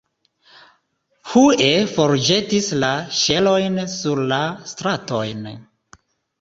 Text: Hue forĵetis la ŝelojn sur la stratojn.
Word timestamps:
Hue 1.33 1.67
forĵetis 1.97 2.71
la 2.85 2.91
ŝelojn 3.21 3.79
sur 3.99 4.25
la 4.35 4.43
stratojn. 4.75 5.49